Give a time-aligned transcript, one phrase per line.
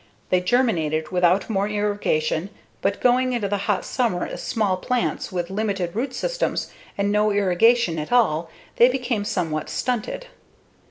[0.31, 2.49] They germinated without more irrigation,
[2.81, 7.29] but going into the hot summer as small plants with limited root systems and no
[7.31, 10.25] irrigation at all they became somewhat stunted.